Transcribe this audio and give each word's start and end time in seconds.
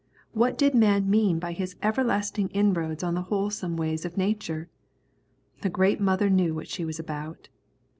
What 0.31 0.57
did 0.57 0.73
man 0.73 1.07
mean 1.11 1.37
by 1.37 1.51
his 1.51 1.75
everlasting 1.83 2.47
inroads 2.49 3.03
on 3.03 3.13
the 3.13 3.21
wholesome 3.21 3.77
ways 3.77 4.03
of 4.03 4.17
nature? 4.17 4.67
The 5.61 5.69
Great 5.69 6.01
Mother 6.01 6.27
knew 6.27 6.55
what 6.55 6.67
she 6.67 6.83
was 6.83 6.97
about. 6.97 7.49